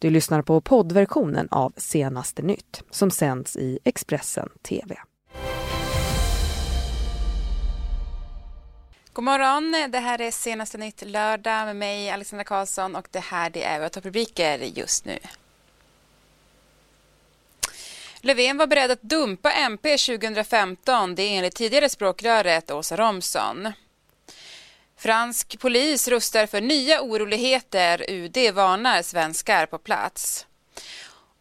[0.00, 4.96] Du lyssnar på poddversionen av Senaste nytt som sänds i Expressen TV.
[9.12, 13.50] God morgon, det här är Senaste nytt lördag med mig Alexandra Karlsson och det här
[13.50, 15.18] det är våra topprubriker just nu.
[18.20, 23.72] Löfven var beredd att dumpa MP 2015, det är enligt tidigare språkröret Åsa Romson.
[25.00, 28.04] Fransk polis rustar för nya oroligheter.
[28.10, 30.46] UD varnar svenskar på plats.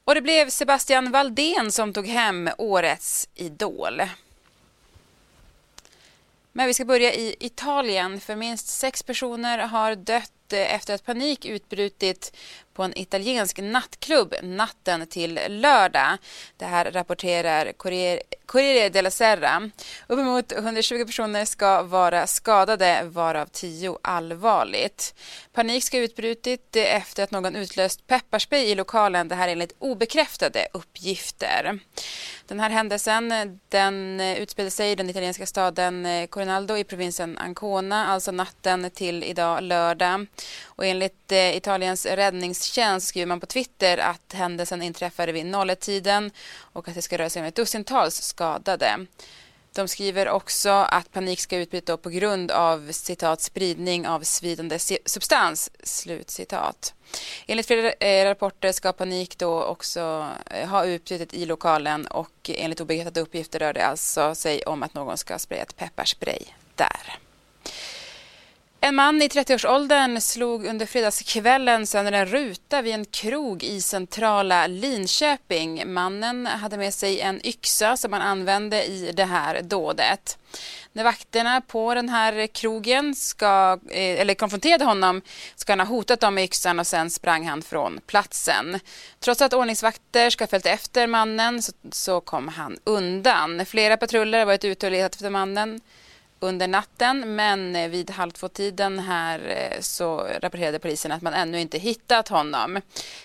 [0.04, 4.02] Och det blev Sebastian Valdén som tog hem årets Idol.
[6.52, 11.46] Men vi ska börja i Italien för minst sex personer har dött efter att panik
[11.46, 12.38] utbrutit
[12.80, 16.18] på en italiensk nattklubb natten till lördag.
[16.58, 17.72] Det här rapporterar
[18.46, 19.70] Corriere della Serra.
[20.08, 25.16] Uppemot 120 personer ska vara skadade, varav 10 allvarligt.
[25.54, 29.28] Panik ska ha utbrutit efter att någon utlöst pepparspray i lokalen.
[29.28, 31.80] Det här enligt obekräftade uppgifter.
[32.48, 38.32] Den här händelsen den utspelade sig i den italienska staden Corinaldo i provinsen Ancona, alltså
[38.32, 40.26] natten till idag lördag.
[40.66, 42.69] Och enligt eh, Italiens räddningstjänst
[43.00, 47.42] skriver man på Twitter att händelsen inträffade vid 01-tiden och att det ska röra sig
[47.42, 49.06] om ett dussintals skadade.
[49.74, 55.72] De skriver också att panik ska utbryta på grund av citat, spridning av svidande substans.
[55.84, 56.94] Slut citat.
[57.48, 62.82] Enligt flera eh, rapporter ska panik då också eh, ha utbrutit i lokalen och enligt
[62.82, 66.44] obekräftade uppgifter rör det alltså sig om att någon ska ha sprayat pepparspray
[66.76, 67.20] där.
[68.82, 74.68] En man i 30-årsåldern slog under fredagskvällen sönder en ruta vid en krog i centrala
[74.68, 75.94] Linköping.
[75.94, 80.38] Mannen hade med sig en yxa som han använde i det här dådet.
[80.94, 85.22] När vakterna på den här krogen ska, eh, eller konfronterade honom
[85.56, 88.80] ska han ha hotat dem med yxan och sen sprang han från platsen.
[89.20, 93.66] Trots att ordningsvakter ska ha följt efter mannen så, så kom han undan.
[93.66, 95.82] Flera patruller har varit ute och letat efter mannen
[96.40, 101.60] under natten men eh, vid halv två-tiden här eh, så rapporterade polisen att man ännu
[101.60, 102.82] inte hittat honom.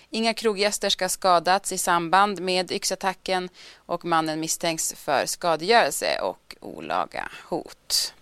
[0.09, 6.55] Inga kroggäster ska ha skadats i samband med yxattacken och mannen misstänks för skadegörelse och
[6.59, 8.13] olaga hot.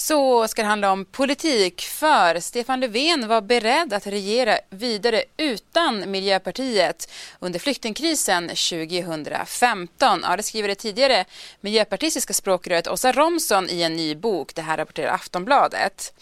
[0.00, 6.10] Så ska det handla om politik för Stefan Löfven var beredd att regera vidare utan
[6.10, 10.20] Miljöpartiet under flyktingkrisen 2015.
[10.22, 11.24] Ja, det skriver det tidigare
[11.60, 14.54] miljöpartistiska språkröret Åsa Romson i en ny bok.
[14.54, 16.12] Det här rapporterar Aftonbladet.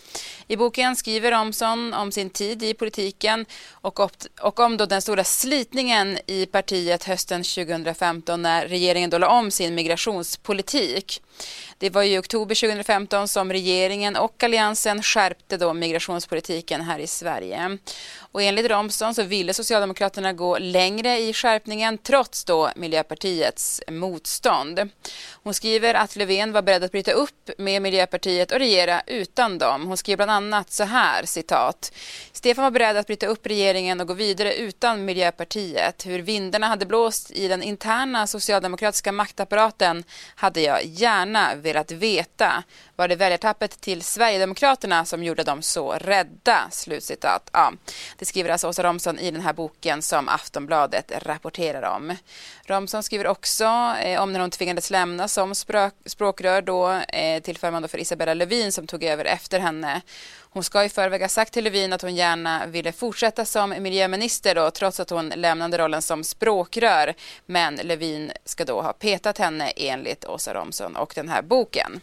[0.49, 4.01] I boken skriver Romson om sin tid i politiken och,
[4.41, 9.51] och om då den stora slitningen i partiet hösten 2015 när regeringen då la om
[9.51, 11.23] sin migrationspolitik.
[11.79, 17.07] Det var i oktober 2015 som regeringen regeringen och alliansen skärpte då migrationspolitiken här i
[17.07, 17.79] Sverige.
[18.33, 24.91] Och enligt Romson så ville Socialdemokraterna gå längre i skärpningen trots då Miljöpartiets motstånd.
[25.43, 29.87] Hon skriver att Löfven var beredd att bryta upp med Miljöpartiet och regera utan dem.
[29.87, 31.93] Hon skriver bland annat så här, citat.
[32.33, 36.07] Stefan var beredd att bryta upp regeringen och gå vidare utan Miljöpartiet.
[36.07, 40.05] Hur vindarna hade blåst i den interna socialdemokratiska maktapparaten
[40.35, 42.65] hade jag gärna velat veta.
[42.99, 46.69] Var det väljartappet till Sverigedemokraterna som gjorde dem så rädda?
[46.71, 47.51] Slutcitat.
[47.53, 47.73] Ja,
[48.17, 52.17] det skriver alltså Åsa Romson i den här boken som Aftonbladet rapporterar om.
[52.65, 53.65] Romson skriver också
[54.03, 58.35] eh, om när hon tvingades lämna som språk, språkrör då, eh, till förmån för Isabella
[58.35, 60.01] Lövin som tog över efter henne.
[60.51, 64.55] Hon ska i förväg ha sagt till Lövin att hon gärna ville fortsätta som miljöminister
[64.55, 67.15] då, trots att hon lämnade rollen som språkrör.
[67.47, 72.01] Men Lövin ska då ha petat henne enligt Åsa Romson och den här boken.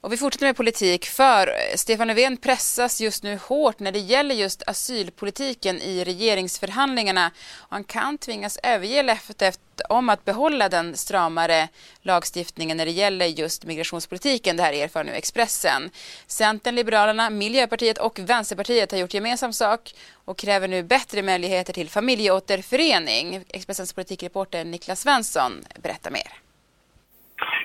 [0.00, 3.98] Och vi fortsätter med politik för eh, Stefan Löfven pressas just nu hårt när det
[3.98, 7.30] gäller just asylpolitiken i regeringsförhandlingarna.
[7.56, 11.68] Och han kan tvingas överge löftet om att behålla den stramare
[12.02, 14.56] lagstiftningen när det gäller just migrationspolitiken.
[14.56, 15.90] Det här erfar nu Expressen.
[16.26, 19.94] Centern, Liberalerna, Miljöpartiet och Vänsterpartiet har gjort gemensam sak
[20.24, 23.44] och kräver nu bättre möjligheter till familjeåterförening.
[23.48, 26.47] Expressens politikreporter Niklas Svensson berättar mer.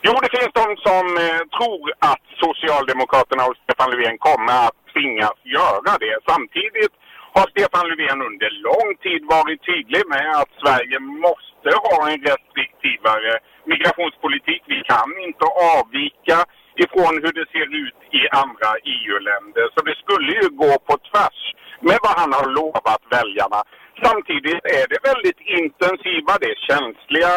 [0.05, 5.37] Jo, det finns de som eh, tror att Socialdemokraterna och Stefan Löfven kommer att tvingas
[5.57, 6.15] göra det.
[6.31, 6.93] Samtidigt
[7.35, 13.31] har Stefan Löfven under lång tid varit tydlig med att Sverige måste ha en restriktivare
[13.71, 14.61] migrationspolitik.
[14.73, 15.45] Vi kan inte
[15.75, 16.37] avvika
[16.83, 19.65] ifrån hur det ser ut i andra EU-länder.
[19.73, 21.41] Så det skulle ju gå på tvärs
[21.87, 23.59] med vad han har lovat väljarna.
[24.05, 27.33] Samtidigt är det väldigt intensiva, det är känsliga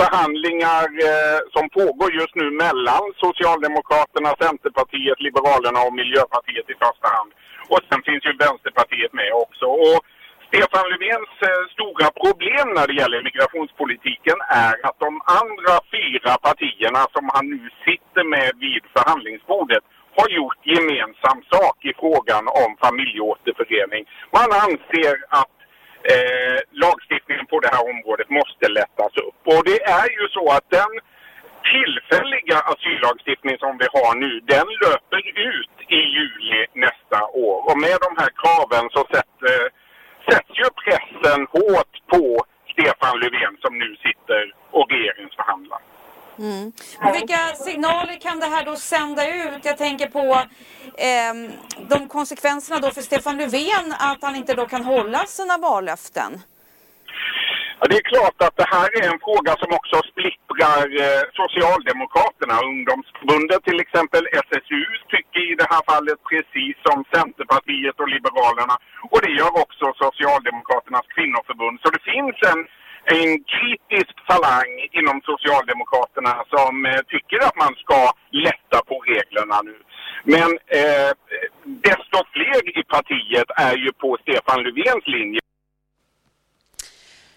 [0.00, 7.30] förhandlingar eh, som pågår just nu mellan Socialdemokraterna, Centerpartiet, Liberalerna och Miljöpartiet i första hand.
[7.72, 9.66] Och sen finns ju Vänsterpartiet med också.
[9.86, 10.00] Och
[10.48, 15.12] Stefan Löfvens eh, stora problem när det gäller migrationspolitiken är att de
[15.42, 19.84] andra fyra partierna som han nu sitter med vid förhandlingsbordet
[20.18, 24.02] har gjort gemensam sak i frågan om familjeåterförening.
[24.38, 25.59] Man anser att
[26.12, 29.40] eh, lagstiftningen på det här området måste lättas upp.
[29.52, 30.92] Och det är ju så att den
[31.72, 37.56] tillfälliga asyllagstiftning som vi har nu, den löper ut i juli nästa år.
[37.68, 39.68] Och med de här kraven så sätter, eh,
[40.28, 42.26] sätts ju pressen hårt på
[42.72, 45.80] Stefan Löfven som nu sitter och regeringsförhandlar.
[46.38, 46.72] Mm.
[47.12, 49.64] Vilka signaler kan det här då sända ut?
[49.64, 50.42] Jag tänker på
[51.08, 51.34] eh,
[51.90, 56.30] de konsekvenserna då för Stefan Löfven att han inte då kan hålla sina vallöften.
[57.78, 62.54] Ja, det är klart att det här är en fråga som också splittrar eh, Socialdemokraterna.
[62.70, 64.82] Ungdomsförbundet till exempel, SSU,
[65.14, 68.76] tycker i det här fallet precis som Centerpartiet och Liberalerna.
[69.12, 71.76] Och det gör också Socialdemokraternas kvinnoförbund.
[71.82, 72.60] Så det finns en
[73.04, 79.76] en kritisk falang inom Socialdemokraterna som eh, tycker att man ska lätta på reglerna nu.
[80.24, 80.50] Men
[80.80, 81.10] eh,
[81.82, 85.40] desto fler i partiet är ju på Stefan Löfvens linje.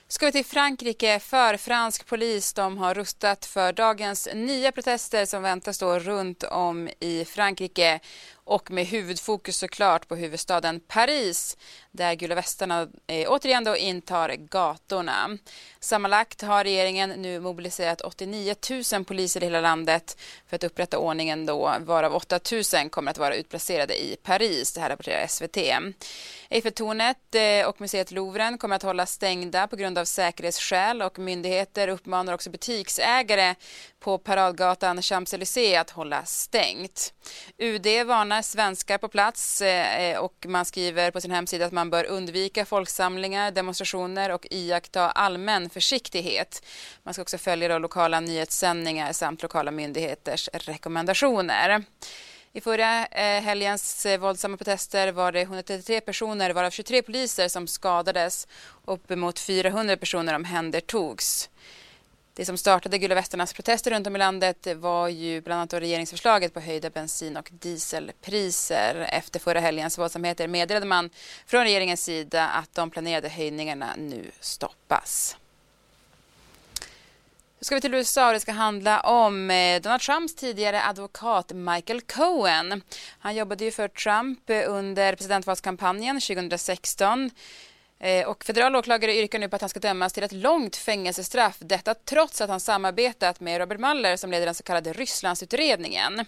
[0.07, 2.54] Ska vi till Frankrike för fransk polis.
[2.54, 8.00] De har rustat för dagens nya protester som väntas då runt om i Frankrike
[8.45, 11.57] och med huvudfokus såklart på huvudstaden Paris
[11.92, 15.38] där gula västarna eh, återigen då intar gatorna.
[15.80, 18.56] Sammanlagt har regeringen nu mobiliserat 89
[18.94, 20.18] 000 poliser i hela landet
[20.48, 22.40] för att upprätta ordningen då varav 8
[22.74, 24.74] 000 kommer att vara utplacerade i Paris.
[24.74, 25.57] Det här rapporterar SVT.
[26.50, 31.88] Eiffeltornet eh, och museet Louvren kommer att hålla stängda på grund av säkerhetsskäl och myndigheter
[31.88, 33.56] uppmanar också butiksägare
[34.00, 37.13] på paradgatan Champs-Élysées att hålla stängt.
[37.57, 41.89] UD varnar svenskar på plats eh, eh, och man skriver på sin hemsida att man
[41.89, 46.65] bör undvika folksamlingar, demonstrationer och iaktta allmän försiktighet.
[47.03, 51.83] Man ska också följa då lokala nyhetssändningar samt lokala myndigheters rekommendationer.
[52.53, 58.47] I förra eh, helgens våldsamma protester var det 133 personer varav 23 poliser som skadades
[58.85, 61.50] och uppemot 400 personer omhändertogs.
[62.35, 66.53] Det som startade Gula västarnas protester runt om i landet var ju bland annat regeringsförslaget
[66.53, 69.07] på höjda bensin och dieselpriser.
[69.12, 71.09] Efter förra helgens våldsamheter meddelade man
[71.45, 75.38] från regeringens sida att de planerade höjningarna nu stoppas.
[77.59, 81.51] Nu ska vi till USA och det ska handla om eh, Donald Trumps tidigare advokat
[81.53, 82.81] Michael Cohen.
[83.19, 87.31] Han jobbade ju för Trump under presidentvalskampanjen 2016.
[88.04, 91.58] Eh, och federal åklagare yrkar nu på att han ska dömas till ett långt fängelsestraff.
[91.60, 96.26] Detta trots att han samarbetat med Robert Mueller som leder den så kallade Rysslandsutredningen.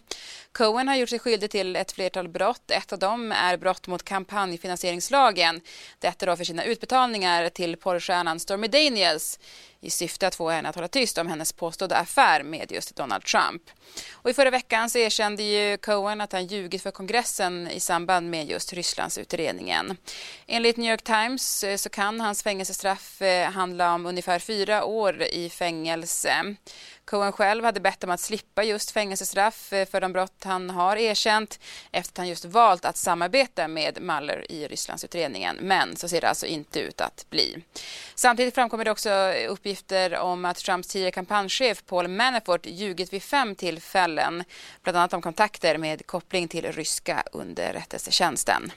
[0.51, 2.71] Cohen har gjort sig skyldig till ett flertal brott.
[2.71, 5.61] Ett av dem är brott mot kampanjfinansieringslagen.
[5.99, 9.39] Detta då för sina utbetalningar till porrstjärnan Stormy Daniels
[9.85, 13.23] i syfte att få henne att hålla tyst om hennes påstådda affär med just Donald
[13.23, 13.61] Trump.
[14.13, 18.29] Och I förra veckan så erkände ju Cohen att han ljugit för kongressen i samband
[18.29, 19.97] med just Rysslandsutredningen.
[20.47, 25.23] Enligt New York Times eh, så kan hans fängelsestraff eh, handla om ungefär fyra år
[25.23, 26.55] i fängelse.
[27.05, 30.95] Cohen själv hade bett om att slippa just fängelsestraff eh, för de brott han har
[30.95, 31.59] erkänt
[31.91, 35.57] efter att han just valt att samarbeta med Mueller i Rysslandsutredningen.
[35.61, 37.63] Men så ser det alltså inte ut att bli.
[38.15, 43.55] Samtidigt framkommer det också uppgifter om att Trumps tidigare kampanjchef Paul Manafort ljugit vid fem
[43.55, 44.43] tillfällen,
[44.83, 48.71] bland annat om kontakter med koppling till ryska underrättelsetjänsten.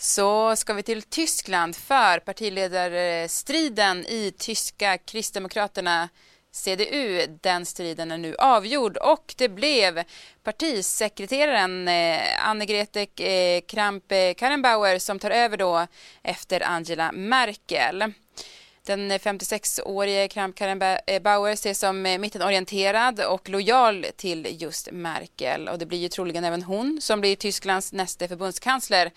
[0.00, 6.08] Så ska vi till Tyskland för partiledarstriden i tyska Kristdemokraterna
[6.50, 7.26] CDU.
[7.40, 10.02] Den striden är nu avgjord och det blev
[10.42, 15.86] partisekreteraren eh, Annegrete eh, Anne-Grete Kramp-Karrenbauer eh, som tar över då
[16.22, 18.12] efter Angela Merkel.
[18.88, 25.86] Den 56-årige Kramp-Karrenbauer eh, ses som eh, mittenorienterad och lojal till just Merkel och det
[25.86, 29.10] blir ju troligen även hon som blir Tysklands nästa förbundskansler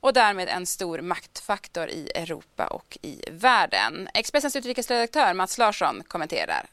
[0.00, 4.08] och därmed en stor maktfaktor i Europa och i världen.
[4.14, 6.66] Expressens utrikesredaktör Mats Larsson kommenterar.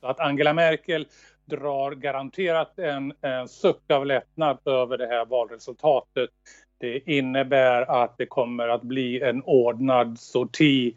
[0.00, 1.06] Att Angela Merkel
[1.44, 6.30] drar garanterat en, en suck av lättnad över det här valresultatet.
[6.80, 10.94] Det innebär att det kommer att bli en ordnad sorti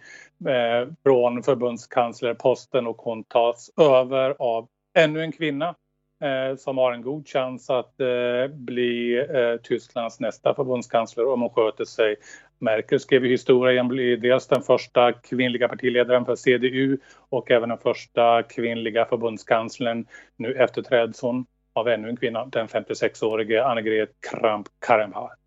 [0.48, 4.68] eh, från förbundskanslerposten och hon tas över av
[4.98, 5.76] ännu en kvinna
[6.24, 11.50] eh, som har en god chans att eh, bli eh, Tysklands nästa förbundskansler om hon
[11.50, 12.16] sköter sig.
[12.60, 16.98] Merkel skrev i historien bli dels den första kvinnliga partiledaren för CDU
[17.30, 20.06] och även den första kvinnliga förbundskanslern.
[20.38, 25.41] Nu efterträds hon av ännu en kvinna, den 56-årige Annegret Kramp-Karrenbauer.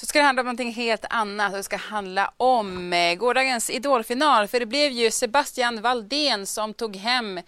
[0.00, 1.52] Så ska det handla om någonting helt annat.
[1.52, 4.48] Det ska handla om eh, gårdagens idolfinal.
[4.48, 7.40] För det blev ju Sebastian Valdén som tog hem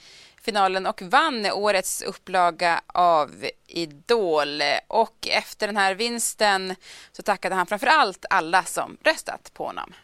[0.43, 3.31] finalen och vann årets upplaga av
[3.67, 4.63] Idol.
[4.87, 6.75] Och efter den här vinsten
[7.13, 9.95] så tackade han framför allt alla som röstat på honom.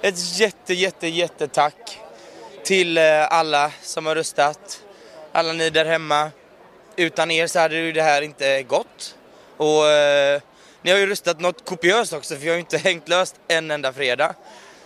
[0.00, 1.98] Ett jätte, jätte, jättetack
[2.64, 4.82] till eh, alla som har röstat.
[5.32, 6.30] Alla ni där hemma.
[6.96, 9.16] Utan er så hade ju det här inte gått.
[9.56, 10.40] Och eh,
[10.82, 13.70] ni har ju röstat något kopiöst också för jag har ju inte hängt löst en
[13.70, 14.34] enda fredag.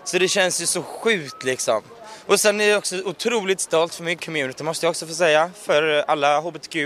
[0.05, 1.83] Så det känns ju så sjukt liksom.
[2.27, 5.51] Och sen är jag också otroligt stolt för min community måste jag också få säga.
[5.63, 6.77] För alla hbtq,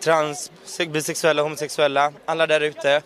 [0.00, 0.50] trans,
[0.88, 3.02] bisexuella, homosexuella, alla där ute.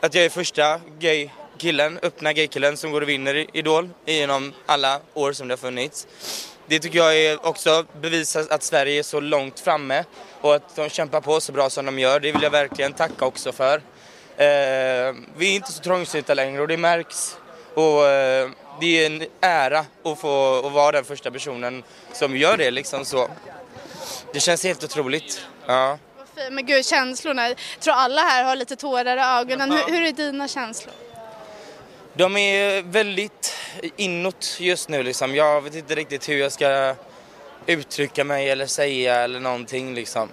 [0.00, 5.00] Att jag är första gay killen, öppna gaykillen som går och vinner Idol genom alla
[5.14, 6.06] år som det har funnits.
[6.66, 10.04] Det tycker jag är också bevisar att Sverige är så långt framme
[10.42, 12.20] och att de kämpar på så bra som de gör.
[12.20, 13.76] Det vill jag verkligen tacka också för.
[14.36, 17.36] Eh, vi är inte så trångsynta längre och det märks.
[17.74, 21.82] Och eh, det är en ära att få att vara den första personen
[22.12, 23.28] som gör det liksom så.
[24.32, 25.46] Det känns helt otroligt.
[25.66, 25.98] Ja.
[26.50, 27.48] Men gud, känslorna.
[27.48, 29.72] Jag tror alla här har lite tårar i ögonen.
[29.72, 30.94] Hur, hur är dina känslor?
[32.14, 33.54] De är väldigt
[33.96, 35.34] inåt just nu liksom.
[35.34, 36.94] Jag vet inte riktigt hur jag ska
[37.66, 40.28] uttrycka mig eller säga eller någonting liksom.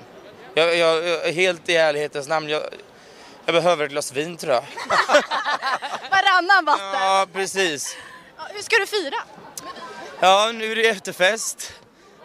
[0.53, 2.61] Jag, jag, helt i ärlighetens namn, jag,
[3.45, 4.63] jag behöver ett glas vin tror jag.
[6.11, 7.01] Varannan vatten?
[7.01, 7.97] Ja, precis.
[8.37, 9.15] Ja, hur ska du fira?
[10.19, 11.73] Ja, nu är det efterfest.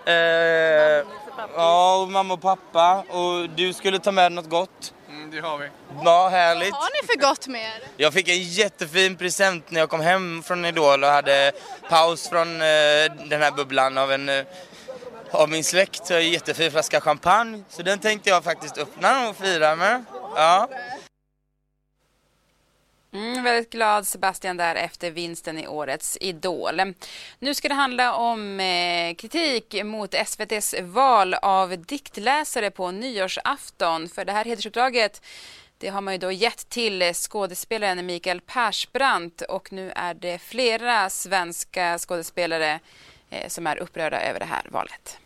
[0.07, 0.15] Eh,
[1.57, 3.05] ja, och mamma och pappa.
[3.09, 4.95] Och du skulle ta med något gott.
[5.09, 5.69] Mm, det har vi.
[6.05, 6.73] Ja, härligt.
[6.73, 7.83] Vad har ni för gott med er?
[7.97, 11.53] Jag fick en jättefin present när jag kom hem från Idol och hade
[11.89, 12.67] paus från eh,
[13.29, 14.45] den här bubblan av en eh,
[15.35, 16.09] av min släkt.
[16.09, 17.63] har En jättefin flaska champagne.
[17.69, 20.05] Så den tänkte jag faktiskt öppna och fira med.
[20.37, 20.69] Ja.
[23.13, 26.95] Mm, väldigt glad Sebastian där efter vinsten i årets Idol.
[27.39, 34.09] Nu ska det handla om eh, kritik mot SVTs val av diktläsare på nyårsafton.
[34.09, 35.23] För det här hedersuppdraget
[35.79, 41.11] det har man ju då gett till skådespelaren Mikael Persbrandt och nu är det flera
[41.11, 42.81] svenska skådespelare
[43.31, 45.19] eh, som är upprörda över det här valet.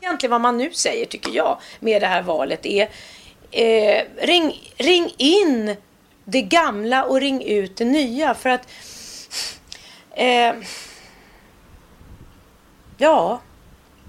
[0.00, 2.88] Egentligen vad man nu säger tycker jag med det här valet är
[3.50, 5.76] eh, ring, ring in
[6.24, 8.68] det gamla och ring ut det nya för att
[10.10, 10.54] eh,
[12.96, 13.40] ja,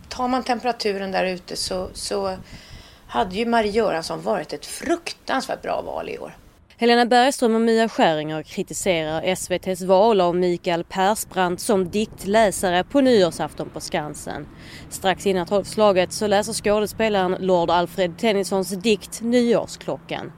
[0.09, 2.37] tar man temperaturen där ute så, så
[3.07, 6.37] hade ju Marie Göransson varit ett fruktansvärt bra val i år.
[6.81, 13.69] Helena Bergström och Mia Skäringer kritiserar SVTs val av Mikael Persbrandt som diktläsare på nyårsafton
[13.69, 14.47] på Skansen.
[14.89, 20.31] Strax innan tolvslaget så läser skådespelaren Lord Alfred Tennysons dikt Nyårsklockan.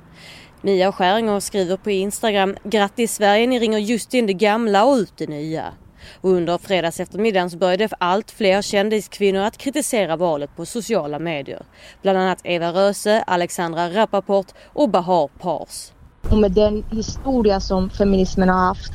[0.62, 5.14] Mia Skäringer skriver på Instagram Grattis Sverige, ni ringer just in det gamla och ut
[5.18, 5.74] det nya.
[6.22, 11.66] Och under fredags eftermiddagen så började allt fler kändiskvinnor att kritisera valet på sociala medier.
[12.02, 15.94] Bland annat Eva Röse, Alexandra Rappaport och Bahar Pars.
[16.30, 18.94] Och med den historia som feminismen har haft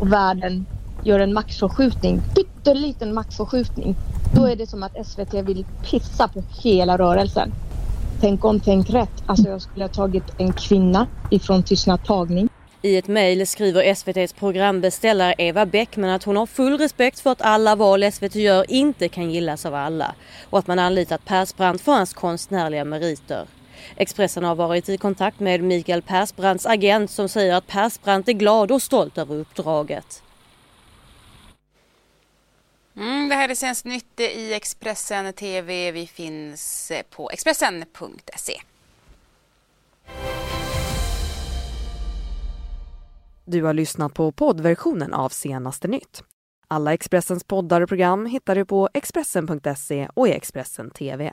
[0.00, 0.66] och världen
[1.02, 3.96] gör en maktförskjutning, pytteliten maktförskjutning,
[4.34, 7.52] då är det som att SVT vill pissa på hela rörelsen.
[8.20, 9.22] Tänk om, tänk rätt.
[9.26, 12.48] Alltså jag skulle ha tagit en kvinna ifrån Tystnad tagning.
[12.82, 17.42] I ett mejl skriver SVTs programbeställare Eva Bäckman att hon har full respekt för att
[17.42, 20.14] alla val SVT gör inte kan gillas av alla
[20.50, 23.46] och att man anlitat Persbrandt för hans konstnärliga meriter.
[23.96, 28.72] Expressen har varit i kontakt med Mikael Persbrandts agent som säger att Persbrandt är glad
[28.72, 30.22] och stolt över uppdraget.
[32.96, 35.92] Mm, det här är Svenskt Nytt i Expressen TV.
[35.92, 38.60] Vi finns på Expressen.se.
[43.44, 46.22] Du har lyssnat på poddversionen av Senaste nytt.
[46.68, 51.32] Alla Expressens poddar och program hittar du på Expressen.se och i Expressen TV.